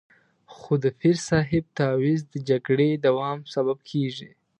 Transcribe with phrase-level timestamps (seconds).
[0.55, 4.29] خو د پیر صاحب تعویض د جګړې دوام سبب کېږي.